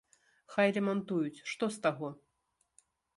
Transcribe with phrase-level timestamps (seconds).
[0.53, 2.09] Хай лямантуюць, што з таго?!